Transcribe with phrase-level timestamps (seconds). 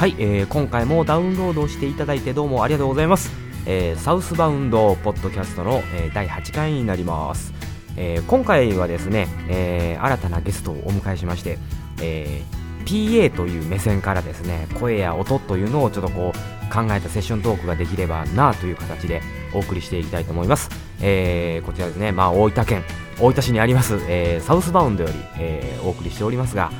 [0.00, 3.30] はい、えー、今回もダウンロードしていただいてどうもありがとうございます、
[3.66, 7.52] えー、サウスバウンドポッドキャストの、えー、第8回になります、
[7.98, 11.58] えー、今回はですね、えー、新たなゲストをお迎えしまして、
[12.00, 19.20] えー、PA という目線からですね声や音というのをちょっとこう考えたセッショントークができればなという形で
[19.52, 20.70] お送りしていきたいと思います、
[21.02, 22.84] えー、こちらですね、まあ、大分県
[23.20, 26.72] 大分市にあります、えー、サウスバウンドより、えー、お送りしておりますが、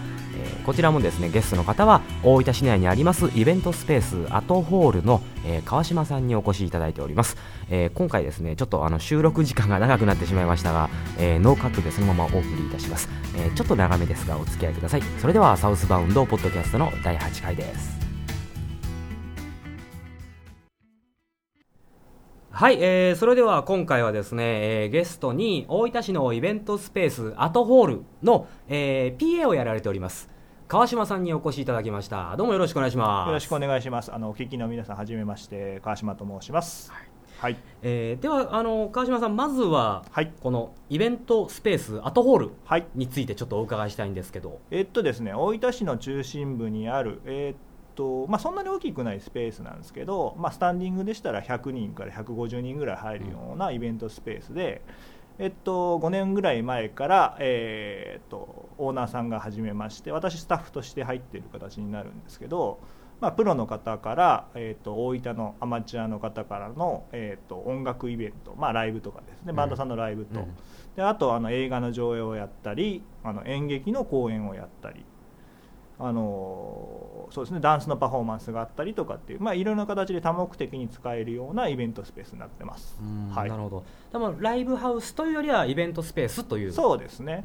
[0.61, 7.37] こちらもですねゲストの方は大分市内にありますイベントスペース AT HALL の、えー、川島さんにお越しいただいております、
[7.70, 15.02] えー、今回ですねちょっとあの収録時間が長くなってしまいましたが、えー、ノーカットでそのままお送りいたします、えちょっと長めですがお付き合いください。
[15.18, 18.01] それではサウスバウンドポッドキャストの第8回です。
[22.51, 30.29] はい、えー、それでは今回はですね、えー、ゲストに大分市のイベントスペースアトホールの、えー、PA をやられております。
[30.70, 32.37] 川島さんにお越しいただきました。
[32.37, 33.27] どうもよろしくお願いします。
[33.27, 34.15] よろしくお願いします。
[34.15, 36.93] あのお聞きの皆さんはじめまして川島と申します。
[36.93, 37.09] はい。
[37.38, 42.51] はい、えー、ではあの川島さんまずは、はい、このイベントスペースアトホール
[42.95, 47.57] についてちょっとお伺いしたいんですけど、えー、っとですね大分市の中心部にあるえー、っ
[47.96, 54.82] とまあ、そんなに大きくないスペースなんですけど、まあ、スタンディングでしたら100人から150人ぐらい入るようなイベントスペースで、
[55.43, 62.79] えっと、5年ぐらい前から、えー、っとオーナーさんが始めまして私スタッフとして入っている形になるんですけど、
[63.23, 70.55] まあ、プロの方から、えー、っと大分のアマチュアの方からの、えー、っと音楽イベント、まあ、ライブとかですねバンドさんのライブと、うん、
[70.94, 75.06] であとあの映画の上映をやったりあの演劇の公演をやったり
[76.00, 82.98] あのそうですねダンスのパフォーマンスがあったりとかっていう、まあ、いろんな形で多目的に使えるようなイベントスペースになってます。
[83.32, 83.84] はい、なるほど。
[84.12, 86.72] でもライブハウスというよりはイベントスペースという。
[86.72, 87.44] そうですね。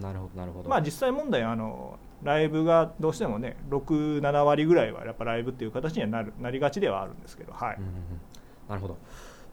[0.00, 7.78] なるほどなるほど、まあ、実際問題あのライブがどうしてもね67割ぐらいはやっぱライブっていう形にはなるなりがちではあるんですけどはい、
[8.68, 8.98] なるほど。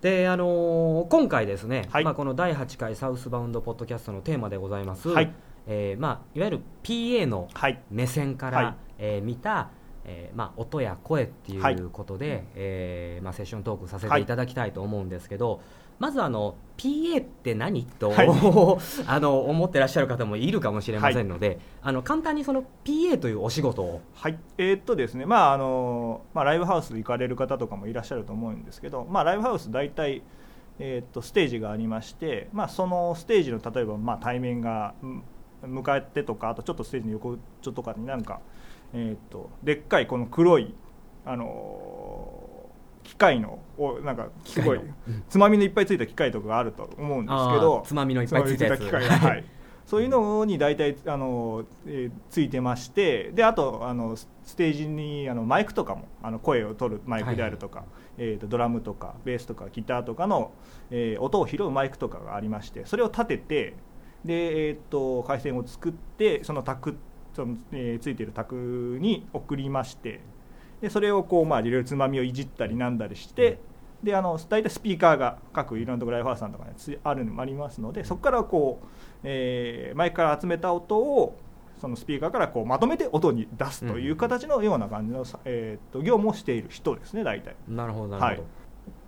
[0.01, 5.31] であのー、今回ですね、はい、まあ、この第8回サウスバウンドポッドキャストのテーマでございます、はい
[5.67, 7.47] えーまあ、いわゆる PA の
[7.89, 9.69] 目線から、はい、えー、見た、
[10.05, 14.25] えーまあ、音や声っていうことで、はい、えー、まあ、セッショントークさせてい。
[14.25, 15.59] ただきたいと思うんですけど、はい、
[15.99, 18.27] まずあの PA って何と、はい、
[19.07, 24.01] あの思ってらっしゃる方もいるかもしれませんので、はい、あの簡単にその PA というお仕事を。
[24.15, 24.37] はい。
[24.57, 30.23] えー、っとですねまああのまあ、ライブハウス行かれる方とかもいらっしゃると思うんですけど、まあ、ライブハウス大体
[30.79, 34.95] えー、っとステージがありまして、まあ、そのステージの例えばまあ対面が
[35.67, 38.41] 向かってとかあとちょっとステージの横ちょとかになんか、
[38.93, 40.73] えーと、でっかいこの黒い、
[41.25, 44.81] あのー、機械のおなんかすごい
[45.29, 49.45] つまみのいっぱいついた機械とかがあると思うんですけどつまみのいっぱいついた機械はい、
[49.85, 60.53] そういうのに大体あの、えー、ついてましてであとあのステージにあのマイクとかもあの声を取るマイクであるとか、はい、えーと、ドラムとかベースとかギターとかの、
[60.91, 63.75] えー、音を拾うマイクとかがありましてそれを立てて
[64.25, 66.95] で、えー、っと回線を作ってその卓
[67.35, 68.55] その、えー、ついている卓
[68.99, 70.21] に送りまして
[70.81, 73.59] でそれをこう、まあ、いろいろつまみをいじったりなんだりして、
[74.03, 78.87] であの大体スピーカーが各いろんなところライフハウスさんとかにあるのもありますのでそこからこう、
[79.23, 81.37] えー、マイクから集めた音を
[81.79, 87.55] そのスピーカーからこうまとめて音に出すという形のような感じの、えー、と業務をしている人ですね大体。
[87.67, 88.41] なるほどなるほど、はい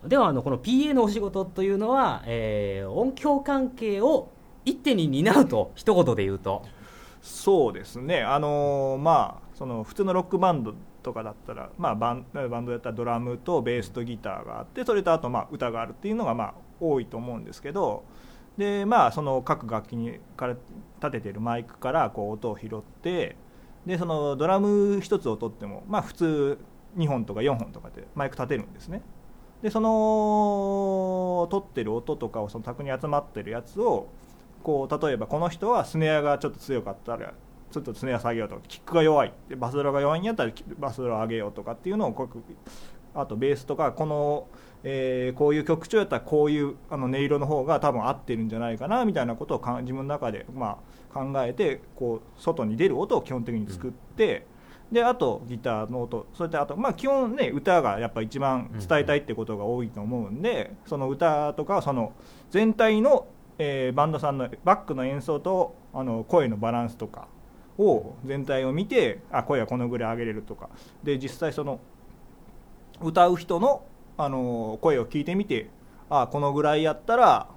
[0.05, 4.29] ではあのこの PA のお仕事というのは、えー、音響関係を
[4.65, 6.63] 一手に担うと一言で言うと。
[7.21, 8.21] そうですね。
[8.21, 18.03] あのー、まあその普通のロックバンドとかだったら、まあ、バンバンドやったらドラムとベースとギターがあってそれとあとまあ歌があるっていうのがまあ多いと思うんですけど
[18.57, 20.55] でまあその各楽器にから
[20.99, 23.35] 立ててるマイクからこう音を拾って
[23.85, 26.57] でそのドラム1つを取ってもまあ普通
[26.97, 29.01] 2本とか4本とかでマイク立てるんですね。
[29.61, 34.09] でその取ってる音とかをその卓に集まってるやつを
[34.63, 37.33] こう例えばこの人はスネアがちょっと強かったら
[37.71, 42.29] ちょっとスネア下げようとかキックが弱いバスドラが弱いんやったらバスドラ上げようとかっていうのを
[43.15, 44.47] あとベースとかこの、
[44.83, 50.77] えー、こういう曲調やったらこういうあの音色の方が多分合ってるんじゃないかなみたいなことをか自分の中で、ま
[51.11, 54.45] あ、考えてこう外に出る音を基本的に作って、
[54.89, 62.13] うん、であとギターの音それとあと、まあ、基本ね歌がやっぱ一番伝えたいってことが多いと思うんで、その歌とかその
[62.51, 63.27] 全体の
[63.57, 67.27] えー、バンドさんのバックの演奏とあの声のバランスとか
[67.77, 70.69] を全体を見てあ声はこのぐらい上げれるとか。
[71.03, 71.79] で実際その
[73.01, 73.85] 歌う人の
[74.17, 75.69] あの声を聞いてみて
[76.09, 77.47] あこのぐらいやったら、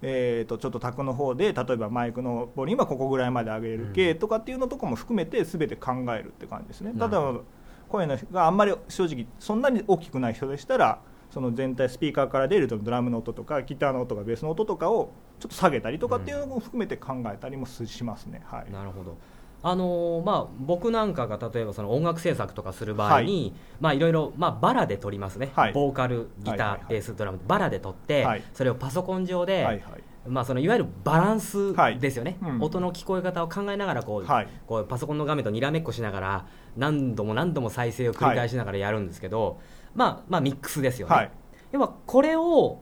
[0.00, 6.92] えー、とちょっと卓の方で例えばマイクのボリュームはここぐらいまで上げれる系とかっていうのとかも含めて全て考えるって感じですね。
[6.96, 7.40] 例えば
[7.88, 11.00] 声のがあんまり正直そんなに大きくない人でしたら
[11.32, 18.42] その全体スピーカーから出るドラムの音とかギターの音とかベースの音とかをちょっと下げたりとかっていうのも含めて考えたりもしますね。
[18.44, 19.16] はい、なるほど。
[19.64, 30.02] あのー、まあ、僕なんかが例えばその音楽制作とかする場合に、はい、まあいろいろ、まあ、バラで撮りますね、はい、ボーカルギター、はいはいはい、ベースドラムバラで撮って、はい、それをパソコン上で、はいはい。
[30.26, 32.52] まあ、そのいわゆるバランスですよね、はい。
[32.52, 36.46] うん、音の聞こえ方を考えながらこう、はい、こうパソコンの画面とにらめっこしながら
[36.76, 39.60] 何度も何度も再生を繰り返しながらやるんですけど、
[39.94, 41.30] まあ、まあミックスですよね、
[41.72, 42.80] 要はこれを、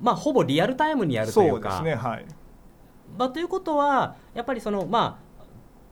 [0.00, 1.76] まあ、ほぼリアルタイムにやるというか。
[1.76, 2.26] そうですねはい。
[3.18, 5.44] まあ、ということはやっぱりその、まあ、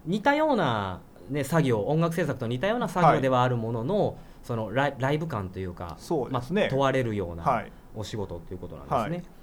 [0.06, 7.64] 似たような、ね、作業音楽制作と似たような作業ではあるもののはい、そのライライブ感というかそうですね、まあ、問われるような
[7.94, 9.16] お仕事ということなんですね。
[9.16, 9.37] はい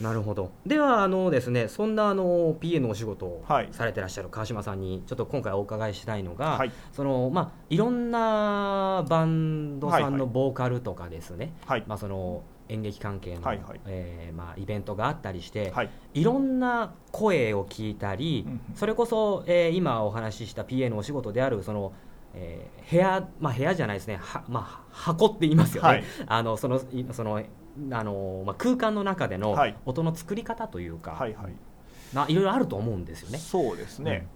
[0.00, 0.50] なるほど。
[0.66, 21.92] ではあのですねそんなあの PA のお仕事をされてらっしゃる川島さんにちょっと今回お伺いしたいのが、はい、そのまあいろんなバンドさんのボーカルとかですね、はい、まあその演劇関係の、はいはい、えー、まあ、イベントがあったりして、はい、いろんな声を聞いたり、うん、それこそ、えー、今お話しした PA のお仕事であるその、
[22.32, 24.18] えー、部屋、まあ、部屋じゃないですね。
[24.20, 26.80] は、まあ、箱って言いますよね、はい、あのその
[27.12, 27.42] その
[27.90, 32.16] あの、まあ、空間の中での音の作り方というか、はいはい。
[32.16, 33.38] はい、いろいろあると思うんですよね。
[33.38, 34.28] そうですね、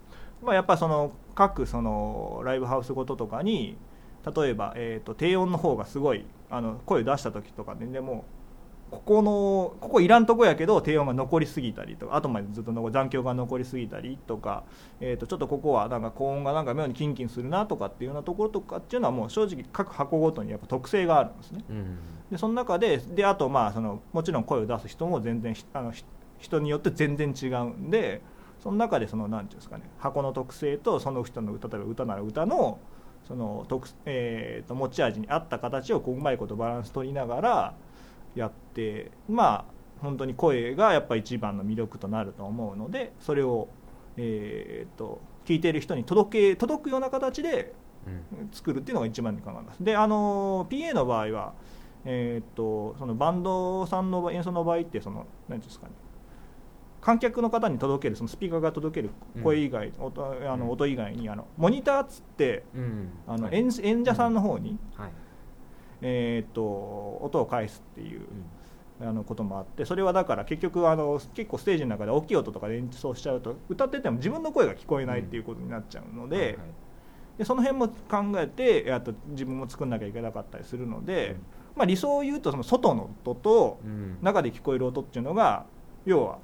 [0.43, 3.77] うん、まあ、やっぱその各そのライブハウスごととかに
[4.37, 8.25] 例えば、えーと、低音の方がすごいあの声出した時とかで、ね、でも
[8.91, 14.65] ここのここいらんとこやけど低音が残りすぎたりとか後までずっと残響が残りすぎたりとか、
[15.01, 21.65] えー、とちょっとここはなんか高音がなんか妙にキンキンするなとかっていうようなところとかっていうのはもう正直各箱ごとにやっぱ特性があるんですね。
[21.69, 21.99] うん、
[22.31, 25.93] でその中でであとまあそのもちろん声を出す人も全然あの
[26.39, 28.23] 人によって全然違うんで
[28.63, 32.79] その中でその何て言うんですかね箱の特性とその人の例えば歌なら歌の
[33.27, 37.75] その特、えー、と持ち味に合った形をこううまいことバランス取りながら
[38.39, 39.65] やってまあ
[40.01, 43.69] 本当に声がやっぱ一番の魅力となると思うのでそれを、
[44.17, 47.73] えー、と聞いている人に届け届くような形で
[48.53, 49.83] 作るっていうのが一番に考えます。
[49.83, 51.53] であの PA の場合は
[52.05, 55.93] えー、とそのバンドさんの演奏の場合ってその何ですかね
[57.01, 59.11] 観客の方に届けるそのスピーカーが届ける
[59.43, 65.11] 声以外、うん、音あの音以外にあのモニターっつって、うん、あの演演者さんの方に、はい、
[66.03, 66.63] えー、と
[67.23, 68.23] 音を返すっていう。
[69.01, 76.57] あのこともあってそれはだから結局あの結構ステージの中で大きい音とかで演奏しちゃうと歌ってても自分の声が聞こえないっていうことになっちゃうので,、はいはい、
[77.39, 81.37] でその辺も考えてあと自分も作んなきゃいけなかったりするので、
[81.77, 83.79] まあ、理想を言うとその外の音と
[84.21, 85.65] 中で聞こえる音っていうのが
[86.05, 86.39] 要は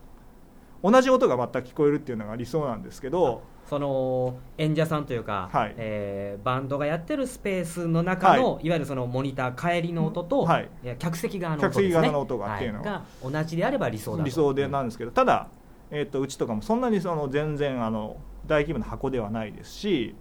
[0.84, 10.68] 同じ音が全く聞こえるっていうのが理想なんですけどその演者さんというか、はい、えー、バンドがやってるスペースの中の、はい、いわゆるそのモニター帰りの音と、はい、
[10.98, 15.48] 客席側の音、ね、客席側の音がっていうのが,、同じであれば理想だ理想でなんですけど、ただ、
[15.90, 18.16] えーと、うちとかもそんなにその全然あの
[18.46, 20.14] 大規模な箱ではないですし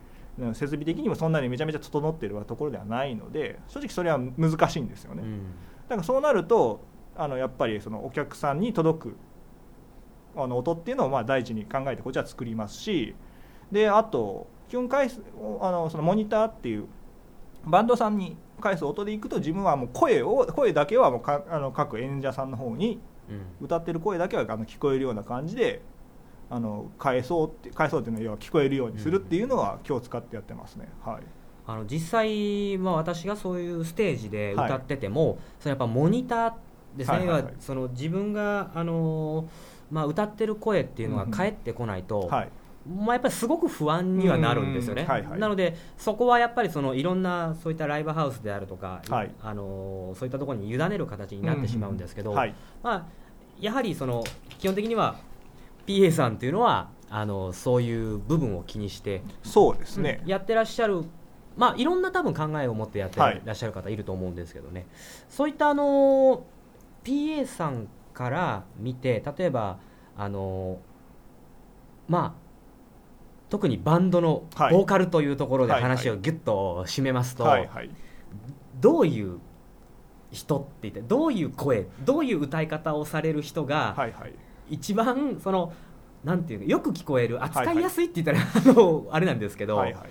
[0.53, 5.41] 設備的にもそんなにめちゃめちゃ整っているところではないので正直それは難しいんですよね、うん、
[5.87, 6.81] だからそうなると
[7.15, 9.17] あのやっぱりそのお客さんに届く
[10.35, 13.13] あの音っていうのをまあ第一に考えてこっちは作りますし
[13.73, 15.19] であと基本返す
[15.59, 16.85] あのそのモニターっていう
[17.65, 22.99] バンドさんに返す音でいくと自分はもう声を声だけはもうかあの各演者さんの方に
[23.59, 25.81] 歌ってる声だけはあの聞こえるような感じで
[26.49, 30.87] あの返そうって返そうっていうのは聞こえるようにするっていうのは今日使ってやってますね。
[31.03, 31.23] はい。
[31.65, 36.53] あの実際、まあ、私がそういうステージで歌ってても、はい、そのやっぱモニター
[36.97, 39.47] ですね、はいはいはい、その自分が、あの
[39.89, 42.49] まあ、歌ってる声っていうのが返ってこないと、うんはい、
[42.85, 52.43] まあ、やっぱりすごく不安にはなるんですよね、はいはい、なのでそこはやっぱりそのいろんなそういったライブハウスであるとか、はい、あのそういったところに委ねる形になってしまうんですけど、ま
[52.83, 53.05] あ、
[53.59, 54.23] やはりその
[54.59, 55.15] 基本的には
[55.87, 61.05] PA さんというのはあのそういう部分を気にしてそうですね、やってらっしゃる
[61.55, 64.89] まあ、いろんな多分考えを持ってやってらっしゃる方いると思うんですけどね、はい、
[65.29, 66.45] そういったあの
[67.03, 69.77] PA さんから見て例えば
[70.17, 70.79] あの
[72.07, 72.42] まあ
[73.53, 77.47] 特にバンドのボーカルというところで話をぎゅっと締めますと、
[78.81, 79.37] どういう
[80.31, 83.95] 人って言ってどういう声どういう歌い方をされる人が
[84.71, 85.71] 一番その
[86.23, 90.09] なんていうよく聞こえる扱いやすいって言ったら、あのあれなんですけど、はいはい、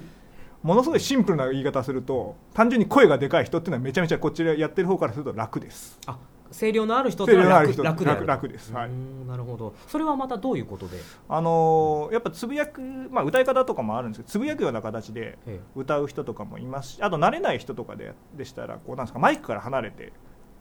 [0.62, 5.98] ものすごいシンプルな言い方すると単純に声がでかい人っていうのはめちゃめちゃこちらやってる方からすると楽です。
[6.06, 6.16] あ
[6.52, 7.82] 声量のある人とは楽声量のある人。
[7.82, 8.26] 楽である。
[8.26, 8.72] 楽楽です。
[8.72, 8.90] はい。
[9.26, 9.74] なるほど。
[9.86, 12.80] それはまたどういうことで、あのーやっぱつぶやく、
[13.10, 20.12] まあ、歌い方とかもあるんですけどつぶやくような形でえ歌う人とかもいますしあと慣れない人とかででしたらこうなんですかマイクから離れて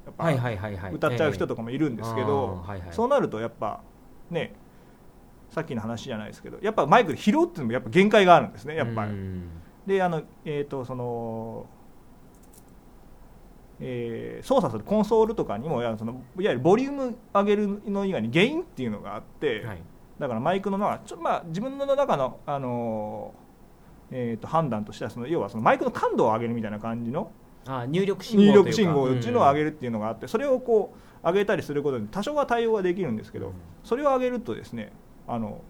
[0.06, 0.94] やっぱえはいはいはいはい。
[0.94, 2.90] 歌っちゃう人とかもいるんですけど、はいはい。
[2.92, 3.82] そうなるとやっぱ
[4.30, 4.54] ね
[5.50, 9.12] さっきの話じゃないですけどやっぱマイクで拾うっていうのもやっぱ限界があるんですねやっぱり。
[9.12, 9.50] うん。
[9.86, 11.66] であのえっ、とその、
[13.82, 19.82] えー操作するコンソールとかにもいやそのいわゆるボリューム上げるの以外にゲインっていうのがあって、はい。
[20.20, 27.32] だからマイクの中ちょ、まあ、自分の中の、あのーえー、と判断としてはその要はそのマイクの感度を上げるみたいな感じの
[27.66, 28.70] あ入力信号入というか。
[28.70, 33.54] 力信号っていうのを上げるるっていうのがあってそれをこう上げたりすることで多少は対応はできるんですけどうん。
[33.84, 34.92] それを上げるとですね
[35.28, 35.62] あの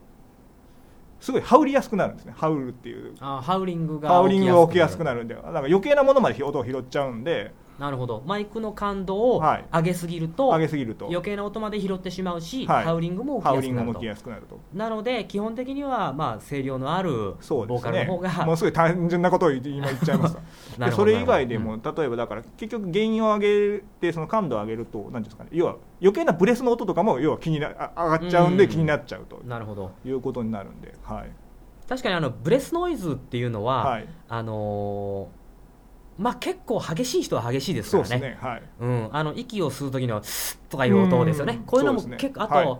[1.22, 2.34] すごいハウりやすくなるんですね。
[2.36, 3.14] ハウルっていう。
[3.20, 8.22] あハウリングがハウリングが起きやすくるなるんでなんか余計なものまで音を拾っちゃうんでなるほど。
[8.28, 9.66] マイクの感度をはい。
[9.74, 11.08] 上げすぎると、上げすぎると。
[11.08, 12.86] 余計な音まで拾ってしまうし、はい。
[12.86, 14.30] ハウリングも起きハやすくなると。
[14.30, 14.60] なると。
[14.76, 17.92] なので基本的にはまあ声量のあるボーそうですね。
[17.92, 20.36] カルの方が、もうすごい単純なことを今言っちゃいまし
[20.78, 25.50] たでそれ以外でも、うん例えばだから結局原因を上げてその感度を上げると何ですかね。
[25.52, 28.70] 要は余計なブレスの音とかも要は気になあ上がっちゃうんでうん。
[28.70, 29.42] 気になっちゃうと。
[29.44, 29.92] なるほど。
[30.06, 31.32] いうことになるんで、はい。
[31.90, 35.41] 確かにあのブレスノイズっていうのは、はい、あのー
[36.22, 38.20] まあ結構激しい人は激しいですからね。
[38.20, 38.64] ねはい。
[38.80, 41.56] うん、あの息を吸う時のスッとかいう音ですよね。
[41.56, 41.64] うん。
[41.64, 42.66] こういうのも結構、あと、はい。
[42.68, 42.78] はっ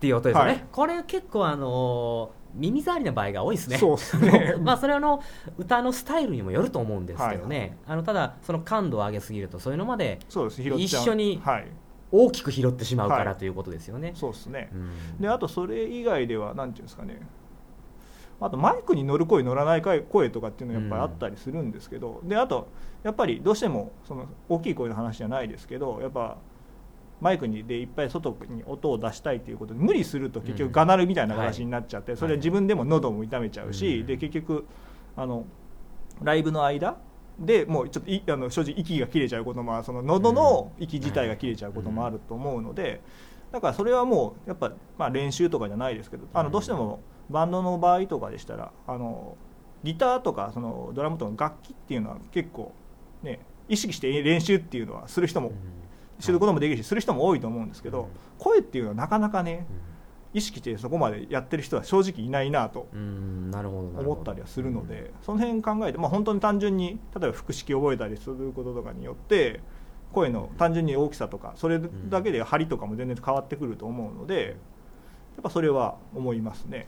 [0.00, 0.64] ていう音ですよね、はい。
[0.72, 3.78] これ結構あのー耳障りな場合が多いですね。
[3.78, 4.56] そね。
[4.60, 5.22] まあそれはあの
[5.56, 10.18] 歌のスタイルにもよると思うんですけどね、あのただその感度を上げすぎるとそういうのまで
[10.76, 11.68] 一緒にはい。
[12.10, 13.38] 大きく拾ってしまうからはい。
[13.38, 14.68] ということですよね、そうですね。
[14.72, 15.20] うん。
[15.20, 17.20] であとそれ以外ではなんていうんですかね
[18.40, 22.68] あとマイクに乗る声乗らない声とかっていうのはやっぱりあったりするんですけど、であと
[23.02, 26.38] やっぱりどうしてもその大きい声の話じゃないですけどやっぱ
[27.20, 30.58] マイクにでいっぱい外に音を出したいということで無理すると結うん。
[30.58, 32.18] 局がなるみたいな形になっちゃって、はい。
[32.18, 34.06] それは自分でも喉も痛めちゃうし、うん。
[34.06, 34.66] で結局
[35.16, 35.44] あの
[36.22, 36.96] ライブの間
[37.38, 39.84] でもうちょっといあの正直息が切れちゃうこともある。
[39.84, 43.02] その喉の息自体が切れちゃうこともあると思うので、
[43.52, 49.36] だからそれはもうやっぱ、まあ、練習とかじゃないですけどあのどうしてもバンドの場合とかでしたらあの
[49.82, 52.72] ギターとかそのドラムとか楽器っていうのは結構
[53.22, 55.52] ね意識して練習っていうのはする人も
[56.18, 58.08] することもできるしする人も多いと思うんですけど、うん。
[58.38, 59.66] 声っていうのはなかなかね
[60.32, 69.60] 意識してそこまでやってる人は正直いないなと思ったりはするので、その辺考えて、まあ、本当に単純に例えば腹式を覚えたりすることとかによって
[70.12, 74.56] 声の単純に大きさとかそれだけで張りとかも全然変わってくると思うので
[75.36, 76.86] やっぱそれは思いますね。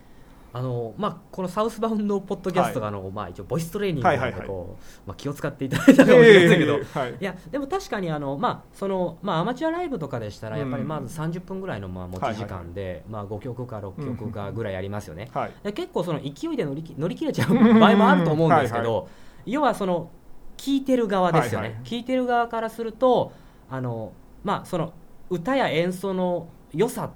[0.55, 4.49] あのまあ、このサウスバウンドポッドキャストがあの、まあ、一応ボイストレーニングなのではいはいはい。
[4.49, 7.17] こう、まあ、気を使っていただいたかもしれませんけど、ええはい。
[7.19, 15.53] いやでも確かにあの、まあそのまあ、アマチュアライブとかでしたらやっぱりうんまず30分ぐらいのまあ持ち時間で、まあ、5曲か6曲かぐらいやりますよね、はい。
[15.63, 19.09] で結構その勢いで乗りき乗り切れちゃう場合もあると思うんですけど、はいは
[19.47, 20.11] 要はその
[20.59, 21.85] 聞いてる側ですよね、はいはい。
[21.85, 23.33] 聞いてる側からすると
[23.71, 24.13] あの、
[24.45, 24.93] まあ、その
[25.31, 27.11] 歌や演奏の良さ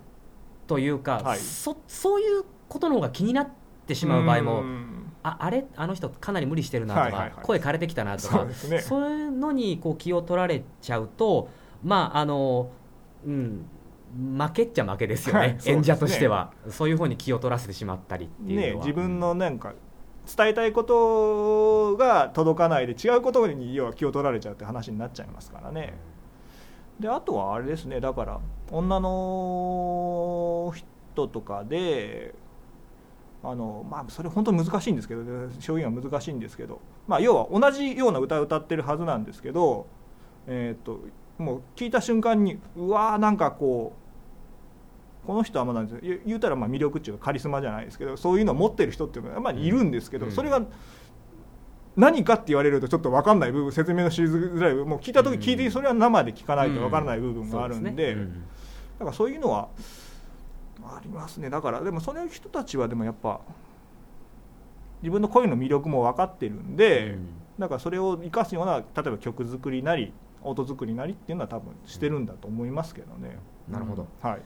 [0.66, 1.38] というか、はい。
[1.38, 3.48] そそういうことの方が気になっ
[3.86, 5.12] てしまう場合もうん。
[5.22, 5.66] ああれ？
[5.76, 7.32] あの人かなり無理してるなとか、はいはいはい。
[7.42, 8.46] 声枯れてきたなとか
[8.80, 9.16] そうね。
[9.16, 11.48] いうのにこう気を取られちゃうと
[11.82, 12.70] まああの
[13.26, 13.66] うん
[14.38, 15.58] 負けっちゃ負けですよね,、ね。
[15.66, 16.52] 演者としては。
[16.68, 19.74] そういうふうに気を取らせてしまったりっていうね、自分のなんか
[20.36, 25.98] 伝えたいことが届かないで違うことに要は気を取られちゃうって話になっちゃいますからね。
[27.00, 28.00] であとはあれですね。
[28.00, 32.34] だから女の人とかで
[33.48, 39.86] あのまあそれ本当に難しいんですけど表現は難しいんですけど、まあ、要は同じような歌を歌ってるはずなんですけど、
[40.48, 41.00] えー、と
[41.38, 43.92] もう聞いた瞬間にうわーなんかこ
[45.24, 50.32] うこの人はまだ言言うたらまあ魅力っていうかカリスマじゃないですけどそういうのを持ってる人っていうのはまあいるんですけど、うん。
[50.32, 50.62] それが
[51.96, 59.68] 何かって言われるとちょっと分かんない部分説明のしづらい部分もう聞いた時聞いてそれは生で聞かないと分からない部分があるんで,、だからそういうのは
[60.94, 61.50] ありますね。
[61.50, 63.40] だからでもその人たちはでもやっぱ
[65.02, 67.28] 自分の声の魅力も分かってるんで、うん。
[67.58, 70.12] だからそれを生かすような例えば曲作りなり
[70.42, 73.38] 音作りなりっていうのは多分してるんだと思いますけどね。
[73.68, 74.06] なるほど。
[74.22, 74.42] はい。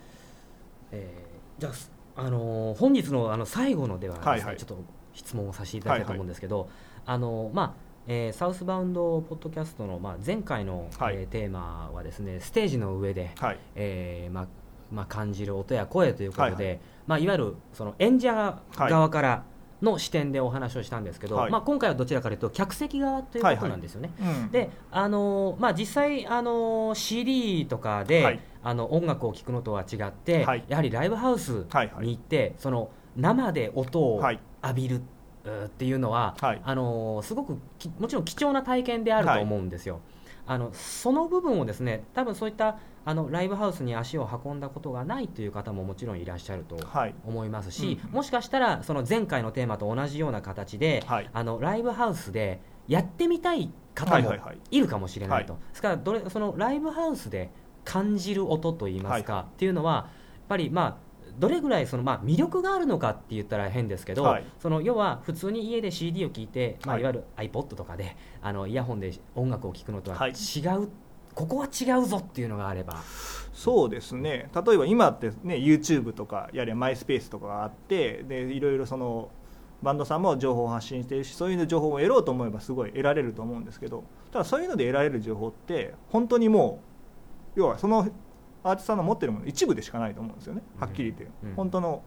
[0.92, 4.56] えーじゃあす、あのー本日のあの最後のではですね、はいはい。
[4.56, 4.78] ちょっと
[5.12, 6.68] 質問をさせていただきたいと思うんですけど、
[7.04, 7.75] あのーまあ
[8.06, 11.16] えーサウスバウンドポッドキャストの、まあ、前回の、はい。
[11.16, 13.59] えーテーマはですねステージの上で、はい。
[13.75, 14.47] えーまあ
[14.90, 16.78] まあ、感じる音や声ということで、はいい。
[17.06, 19.44] まあ、いわゆるその演者側から、
[19.82, 21.50] の視点でお話をしたんですけど、はい。
[21.50, 24.11] まあ、今回はどちらかというと客席側ということなんですよね。
[24.20, 24.50] うん。
[24.50, 28.40] であのまあ、実際、あの CD とかで、はい。
[28.62, 30.64] あの音楽を聴くのとは違って、はい。
[30.68, 32.06] やはりライブハウスはいはい。
[32.06, 34.40] に行って、その生で音をはい。
[34.62, 35.00] 浴びる
[35.66, 36.61] っていうのは、はい。
[36.62, 40.00] あのすごくきもちろん貴重な体験であると思うんですよ。
[40.47, 47.14] あのその部分をですね多分そういったあのライブハウスに足を運んだことがないという方ももちろんいらっしゃるとはい。
[47.25, 51.30] 思いますし、うんもしかしたらその前回のテーマと同じような形で、はい。
[51.33, 54.59] あのライブハウスでやってみたい方もはいはいはい。
[54.71, 57.50] いるかもしれないと、はですからどれそのライブハウスで
[57.85, 59.45] 感じる音といいますか、はい。
[59.45, 64.45] っていうのはやっぱりまあどれぐらいそのまあ魅力があるのかって言ったら変ですけど、はい。
[64.59, 67.02] その要は普通に家で CD を聴いて、まあ、はい。
[67.02, 70.33] いわゆる iPod とかであのイヤホンで音楽を聴くのとははい。
[70.33, 70.35] 違
[70.76, 70.88] う、
[71.40, 73.02] ここは違うぞっていうのがあれば、
[73.54, 74.50] そうですね。
[74.54, 79.30] 例えば今ってね YouTube とかやれマイスペースとかがあってでいろいろその
[79.82, 86.82] バンドさんも情報を発信してるしそういうの情報を得ろうと思えばすごい得られると思うんですけどただそういうので得られる情報って本当にも
[87.56, 88.09] う要はその
[88.62, 90.62] アーティストさんの持ってるもの一部でしかないと思うんですよね。
[90.78, 91.54] はっきり言って、うん。
[91.54, 92.02] 本当の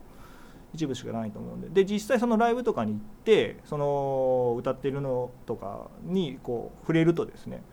[0.73, 1.69] 一部しかないと思うんで。
[1.69, 7.63] で実際そのライブとかに行ってその歌ってるのとかにこう触れるとですね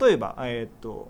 [0.00, 1.08] 例えばえーっと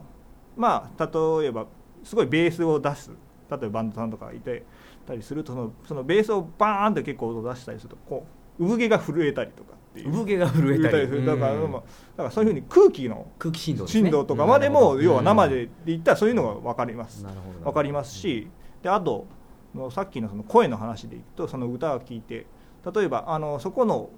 [0.56, 1.04] まあ
[1.40, 1.66] 例えば
[2.02, 3.11] すごいベースを出す。
[3.50, 4.64] 例えばバンドさんとかいて
[5.06, 5.45] たりする。
[5.45, 8.26] とそのそのベースをバーンって結構音出したりするとこ
[8.59, 10.12] う産毛が震えたりとかっていう。
[10.12, 11.06] 産毛が震えたり。
[11.06, 11.83] するだから,、だか
[12.18, 13.90] らそういうふうに空気の空気振動ね。
[13.90, 15.04] 振動とかまでも、うん。
[15.04, 17.25] 要は生で言ったらそういうのが分かります。
[17.62, 18.49] 分かりますし。
[18.83, 19.26] であと
[19.75, 22.47] のさっきのその声の話でいくとその歌を聴いて
[22.95, 24.11] 例えばあのそこの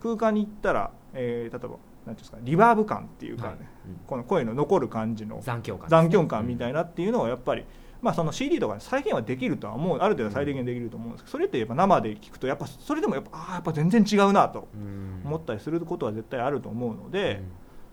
[0.00, 1.76] 空間に行ったら、えー例えば
[2.10, 3.56] なんですかリバーブ感っていうかね、はい。
[3.56, 3.64] うん。
[4.06, 5.84] この声の残る感じの残響感。
[5.84, 7.64] ね残響感みたいなっていうのはやっぱり、
[8.02, 15.22] まあ、その CD とかで再現はできるとは思うある程度再現できると思うんですけどそれってやっぱ生で聞くとやっぱそれでもやっぱああやっぱ全然違うなとうん。
[15.24, 17.50] 思ったりすることは絶対あると思うので、うん。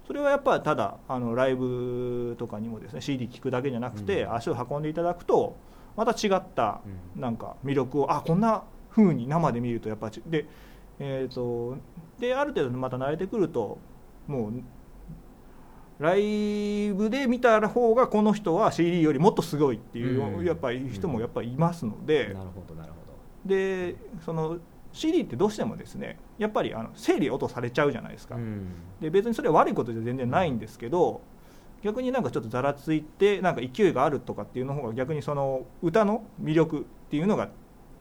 [0.08, 4.36] それはやっぱりただあのライブとかにもですね CD 聴くだけじゃなくて、うん。
[4.36, 5.56] 足を運んでいただくと
[5.96, 6.82] また違った
[7.16, 7.22] うん。
[7.22, 10.46] なんか魅力をあこんな風に生で見るとやっぱちで,、
[11.00, 11.78] えー、と
[12.20, 13.78] である程度また慣れてくると
[14.28, 14.54] もう
[16.00, 20.46] ライブで見た方がこの人は CD よりもっとすごいっていう、うん。
[20.46, 23.00] やっぱり人もやっぱりいますので、なるほどなるほ
[23.46, 23.50] ど。
[23.50, 24.60] でその
[24.94, 28.36] CD ってどうしてもですねやっぱりあの整理音されちゃうじゃないですか。
[28.36, 28.68] うん。
[29.02, 31.22] で別にそれは悪いことじゃ全然ないんですけど
[31.82, 37.50] 逆になんかちょっとざらついてなんか勢いがあるとかっていうの方が逆にその歌の魅力っていうのが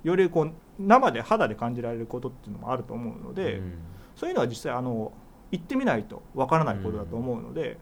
[0.02, 3.72] よりこう生で肌で感じられることっていうのもあると思うので、うん。
[4.14, 5.12] そういうのは実際あの
[5.52, 7.78] 行ってみないとわからないことだと思うので、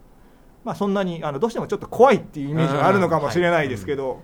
[0.64, 4.22] まあ、そんなにあのどうしてもちょっと怖いっていうイメージがあるのかもしれないですけど。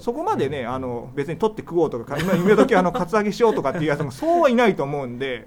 [0.00, 5.46] そこまでね、あの別に取って食おうとか、今、今時あのカツアゲしようとかっていうやつもそうはいないと思うんで、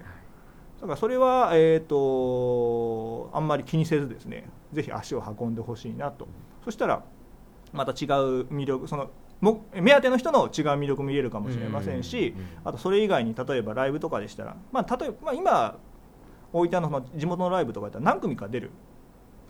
[0.80, 6.30] だからそれは、えー、とあんまり気にせずですね、ぜひ足を運んでほしいなと、
[6.64, 7.04] そしたら、
[7.74, 9.10] また違う魅力、その
[9.42, 15.78] も目当ての人の違う魅力も見えるかもしれませんしあとそれ以外に例えばライブとかでしたら、まあ、例えば、まあ、今、
[16.54, 18.72] 大分のその地元のライブとかだったら何組か出る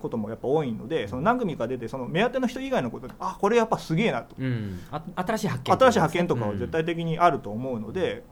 [0.01, 4.35] こともやっぱ多いので、その何組か出て、その目当ての人以外のことで、あこれやっぱすげえなと。
[4.37, 4.79] うん。
[4.91, 8.23] あ新しい発見新しい発見とかは絶対的にあると思うので、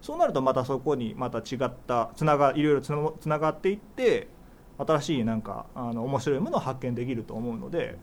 [0.00, 4.28] そうなるとまたそこにまた違ったつながいろいろつなつながっていって
[4.76, 7.96] 新しいなんかあの面白いものを発見できると思うので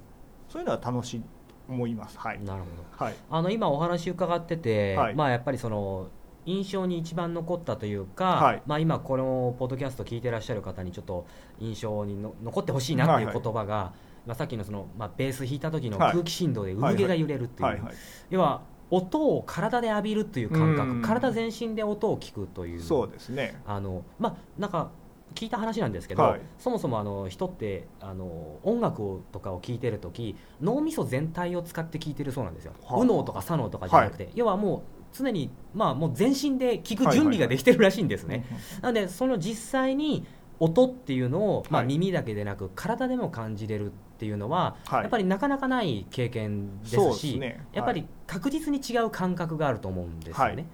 [0.50, 1.28] そういうのは楽しいと
[1.70, 2.18] 思います。
[2.18, 3.06] はい、なるほど。
[3.06, 3.16] はい。
[3.30, 5.16] あの今お話伺ってて、はい。
[5.16, 6.08] まあやっぱりその
[6.46, 8.64] 印象に一番残ったというか、はい。
[8.66, 11.26] まあ今このポッドキャスト聞いてらっしゃる方にちょっと
[11.60, 13.44] 印象にの残ってほしいなっていうはいはい。
[13.44, 13.94] 言葉が、
[14.26, 16.12] まあさっきのそのまあベース弾いた時のはい。
[16.12, 17.94] 空気振動で産毛が揺れるっていう、はいはい、
[18.30, 21.02] 要は音を体で浴びるという感覚、うん。
[21.02, 22.82] 体全身で音を聞くという。
[22.82, 23.62] そうですね。
[23.66, 24.92] あのまあなんか
[25.34, 26.42] 聞いた話なんですけど、はい。
[26.58, 33.00] そもそもあの人ってあの音楽をとかを聴いてる時脳みそ全体を使って聴いてるそうなんですよ、はあ。
[33.04, 34.82] 右脳とか左脳とかじゃなくて、要はもう
[35.14, 38.46] 常に、まあ、もう全身で聴く準備ができてるらしいんですね、
[38.82, 40.26] なのでその実際に
[40.60, 41.88] 音っていうのを、まあ、はい。
[41.88, 45.02] 耳だけでなく体でも感じれるっていうのは、はい。
[45.02, 47.66] やっぱりなかなかない経験ですしですね。
[47.74, 50.54] やっぱり確実に違う感覚があると思うんですよね。
[50.54, 50.66] はい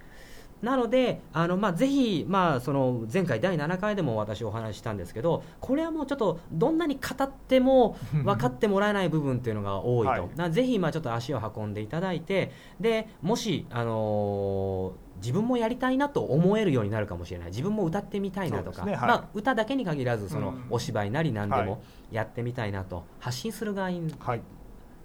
[0.61, 10.29] なのであの、まあ、ぜひ、まあ、その前回第7回でも私お話ししたんですけどこれはもうちょっとどんなに語っても 分かってもらえない部分っていうのが多いと、はい。
[10.35, 17.47] なぜひ、まあ、ちょっと足を運んでいただいてでもし、あのー自分もやりたいなと思えるようになるかもしれない。
[17.47, 19.01] 自分も歌ってみたいなとか、ねはい。
[19.01, 20.65] まあ、歌だけに限らずそのうん。
[20.69, 21.65] お芝居なり何ではい。
[21.65, 24.41] もやってみたいなと発信する側にはい、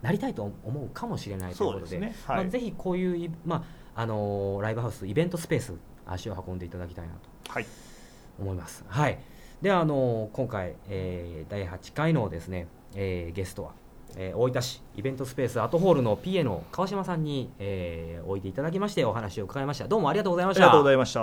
[0.02, 1.98] なりたいと思うかもしれないということで。
[1.98, 2.14] ね。
[2.26, 3.62] はい、まあ、ぜひこういうい、まあ
[3.94, 5.74] あのーライブハウスイベントスペース
[6.06, 7.12] 足を運んでいただきたいな
[7.44, 7.66] とはい。
[8.40, 8.84] 思います。
[8.88, 9.18] はい、
[9.60, 13.72] ではあの今回、えー第8回のですね、えーゲストは、
[14.16, 19.86] えー大分市イベントスペースアートホールの PA の川島さんに、えーおいでいただきましてお話を伺いました。
[19.88, 20.62] どうもありがとうございました。
[20.62, 21.20] ありがとうございました。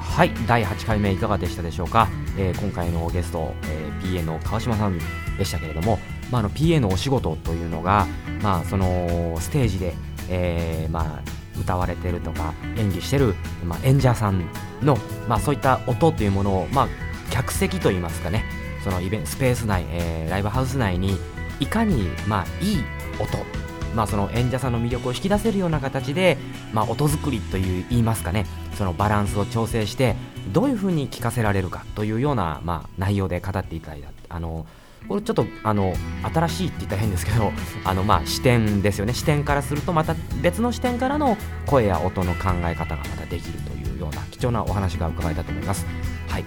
[0.00, 0.30] はい。
[0.46, 4.98] 第8回目いかがでしたでしょうか、えー今回のゲスト、えー PA の川島さん
[5.38, 5.98] でしたけれども、
[6.32, 8.06] まあ、あの PA のお仕事というのが、
[8.42, 9.94] まあ、そのステージで、
[10.28, 14.48] えーまあ、歌われてるとか演技してる、まあ、演者さん
[14.82, 14.96] の、
[15.28, 16.88] まあ、そういった音というものを、まあ、
[17.30, 18.44] 客席といいますかね
[18.82, 21.18] そのイベンスペース内、えーライブハウス内に
[21.60, 22.84] いかに、まあ、いい
[23.20, 23.62] 音
[23.94, 26.38] まあ、その演者さんの魅力を引き出せるような形で、
[26.72, 30.16] まあ、音作りという言いますかねそのバランスを調整して
[30.50, 34.66] どういうふうに聴かせられるかというような、まあ、内容で語っていただいたあの
[35.08, 35.94] これちょっとあの
[36.32, 37.52] 新しいって言ったら変ですけど
[37.84, 41.36] あの、まあ、視点ですよね視点からするとまた別の視点からの
[41.66, 45.86] 声や音の考え方がまたできるというような貴重なお話が伺えたと思います。
[46.28, 46.44] はい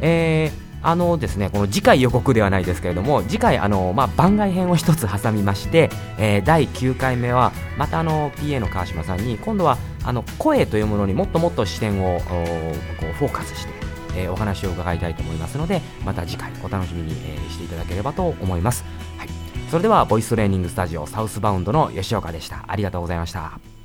[0.00, 12.44] えーあのですね、この次回予告ではないですけれども、次回、あのまあ、番外編を一つ挟みまして、えー第9回目は、またあの PA の川島さんに、今度はあの声というものにもっともっと視点をこ
[13.10, 13.72] うフォーカスして、
[14.18, 18.84] えーお話を伺いたいと思いますので、また次回お楽しみに、えーしていただければと思います。
[19.16, 19.28] はい、
[19.70, 22.64] それでは、ボイストレーニングスタジオサウスバウンドの吉岡でした。
[22.66, 23.77] ありがとうございました。